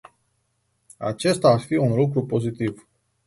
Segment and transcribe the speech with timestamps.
[1.11, 2.87] Acesta ar fi un lucru pozitiv.